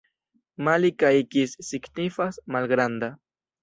Mali 0.67 0.91
kaj 1.03 1.13
kis 1.37 1.55
signifas: 1.69 2.43
malgranda. 2.57 3.17